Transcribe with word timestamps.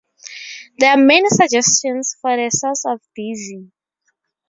There 0.79 0.89
are 0.89 0.97
many 0.97 1.29
suggestions 1.29 2.15
for 2.19 2.35
the 2.35 2.49
source 2.49 2.85
of 2.87 3.01
"dizi". 3.15 3.71